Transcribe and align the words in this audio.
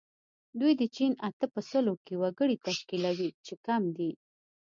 دوی 0.59 0.73
د 0.81 0.83
چین 0.95 1.11
اته 1.27 1.45
په 1.53 1.59
سلو 1.69 1.93
کې 2.05 2.13
وګړي 2.21 2.55
تشکیلوي 2.67 3.29
چې 3.45 3.53
کم 3.65 3.83
دي. 3.97 4.11